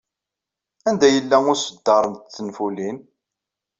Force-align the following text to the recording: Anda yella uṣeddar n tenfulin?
Anda 0.87 1.07
yella 1.15 1.37
uṣeddar 1.51 2.03
n 2.07 2.13
tenfulin? 2.33 2.97